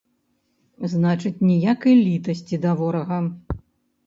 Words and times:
Значыць, 0.93 1.33
ніякай 1.49 1.95
літасці 2.07 2.61
да 2.65 2.71
ворага! 2.81 3.21